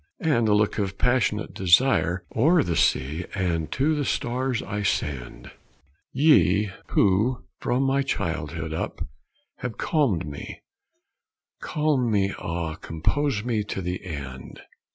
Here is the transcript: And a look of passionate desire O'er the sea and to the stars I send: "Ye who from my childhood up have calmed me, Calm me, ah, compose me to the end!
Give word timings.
And 0.21 0.47
a 0.47 0.55
look 0.55 0.79
of 0.79 0.97
passionate 0.97 1.53
desire 1.53 2.25
O'er 2.35 2.63
the 2.63 2.75
sea 2.75 3.27
and 3.35 3.71
to 3.73 3.93
the 3.93 4.03
stars 4.03 4.63
I 4.63 4.81
send: 4.81 5.51
"Ye 6.11 6.71
who 6.87 7.43
from 7.59 7.83
my 7.83 8.01
childhood 8.01 8.73
up 8.73 9.05
have 9.57 9.77
calmed 9.77 10.25
me, 10.25 10.63
Calm 11.61 12.09
me, 12.09 12.33
ah, 12.39 12.73
compose 12.81 13.43
me 13.43 13.63
to 13.65 13.79
the 13.79 14.03
end! 14.03 14.61